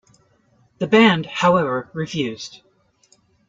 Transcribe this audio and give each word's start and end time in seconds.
The 0.79 0.87
band, 0.87 1.27
however, 1.27 1.91
refused. 1.93 2.61